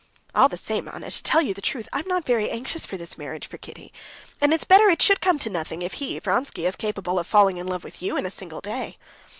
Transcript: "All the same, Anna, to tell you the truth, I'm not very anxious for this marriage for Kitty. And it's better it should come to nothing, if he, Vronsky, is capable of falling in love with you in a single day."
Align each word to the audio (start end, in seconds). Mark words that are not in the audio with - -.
"All 0.33 0.49
the 0.49 0.57
same, 0.57 0.87
Anna, 0.87 1.11
to 1.11 1.21
tell 1.21 1.43
you 1.43 1.53
the 1.53 1.61
truth, 1.61 1.87
I'm 1.93 2.07
not 2.07 2.25
very 2.25 2.49
anxious 2.49 2.87
for 2.87 2.97
this 2.97 3.19
marriage 3.19 3.45
for 3.45 3.59
Kitty. 3.59 3.93
And 4.41 4.51
it's 4.51 4.65
better 4.65 4.89
it 4.89 4.99
should 4.99 5.21
come 5.21 5.37
to 5.37 5.49
nothing, 5.51 5.83
if 5.83 5.93
he, 6.01 6.17
Vronsky, 6.17 6.65
is 6.65 6.75
capable 6.75 7.19
of 7.19 7.27
falling 7.27 7.57
in 7.57 7.67
love 7.67 7.83
with 7.83 8.01
you 8.01 8.17
in 8.17 8.25
a 8.25 8.31
single 8.31 8.61
day." 8.61 8.97